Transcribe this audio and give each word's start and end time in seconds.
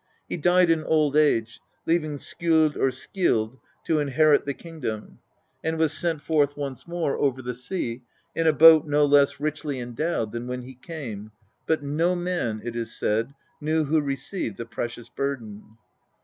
He 0.27 0.35
died 0.35 0.71
in 0.71 0.83
old 0.83 1.15
age, 1.15 1.59
leaving 1.85 2.15
Skjold 2.15 2.75
or 2.75 2.89
Scyld 2.89 3.59
to 3.83 3.99
inherit 3.99 4.47
the 4.47 4.53
kingdom, 4.55 5.19
and 5.63 5.77
was 5.77 5.93
sent 5.93 6.23
forth 6.23 6.57
once 6.57 6.87
more 6.87 7.19
over 7.19 7.39
the 7.43 7.53
sea 7.53 8.01
in 8.33 8.47
a 8.47 8.51
boat 8.51 8.87
no 8.87 9.05
less 9.05 9.39
richly 9.39 9.79
endowed 9.79 10.31
than 10.31 10.47
when 10.47 10.63
he 10.63 10.73
came," 10.73 11.31
but 11.67 11.83
no 11.83 12.15
man," 12.15 12.61
it 12.63 12.75
is 12.75 12.97
said," 12.97 13.35
knew 13.61 13.83
who 13.83 14.01
received 14.01 14.57
the 14.57 14.65
precious 14.65 15.07
burden." 15.07 15.77